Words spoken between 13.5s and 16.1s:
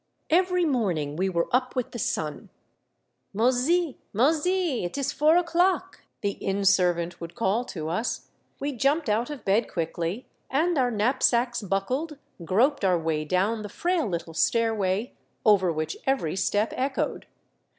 the frail little stairway, over which